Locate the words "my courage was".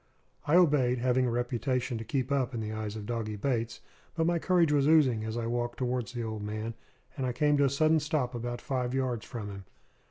4.25-4.87